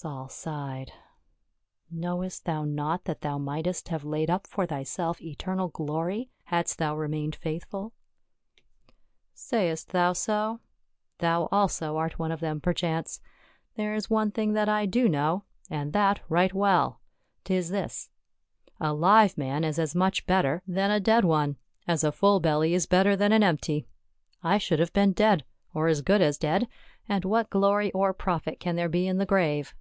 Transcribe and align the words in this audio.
Saul 0.00 0.28
sighed." 0.28 0.92
Knowest 1.90 2.44
thou 2.44 2.62
not 2.62 3.02
that 3.06 3.22
thou 3.22 3.36
mightest 3.36 3.88
have 3.88 4.04
laid 4.04 4.30
up 4.30 4.46
for 4.46 4.64
thyself 4.64 5.20
eternal 5.20 5.66
glory, 5.66 6.30
hadst 6.44 6.78
thou 6.78 6.96
re 6.96 7.08
mained 7.08 7.34
faithful 7.34 7.92
?""Sayest 9.34 9.88
thou 9.88 10.12
so? 10.12 10.60
Thou 11.18 11.48
also 11.50 11.96
art 11.96 12.16
one 12.16 12.30
of 12.30 12.38
them 12.38 12.60
per 12.60 12.72
chance. 12.72 13.20
There 13.74 13.92
is 13.92 14.08
one 14.08 14.30
thing 14.30 14.52
that 14.52 14.68
I 14.68 14.86
do 14.86 15.08
know, 15.08 15.42
and 15.68 15.92
that 15.94 16.20
right 16.28 16.54
well; 16.54 17.00
'tis 17.42 17.70
this, 17.70 18.08
a 18.78 18.94
live 18.94 19.36
man 19.36 19.64
is 19.64 19.80
as 19.80 19.96
much 19.96 20.26
better 20.28 20.62
than 20.64 20.90
136 20.90 20.90
PA 20.92 20.92
UL. 20.92 20.96
a 20.96 21.18
dead 21.18 21.28
one, 21.28 21.56
as 21.88 22.04
a 22.04 22.12
full 22.12 22.38
belly 22.38 22.72
is 22.72 22.86
better 22.86 23.16
than 23.16 23.32
an 23.32 23.42
empty. 23.42 23.84
I 24.44 24.58
should 24.58 24.78
have 24.78 24.92
been 24.92 25.10
dead— 25.12 25.44
or 25.74 25.88
as 25.88 26.02
good 26.02 26.22
as 26.22 26.38
dead, 26.38 26.68
and 27.08 27.24
what 27.24 27.50
glory 27.50 27.90
or 27.90 28.12
profit 28.12 28.60
can 28.60 28.76
there 28.76 28.88
be 28.88 29.08
in 29.08 29.18
the 29.18 29.26
grave?" 29.26 29.74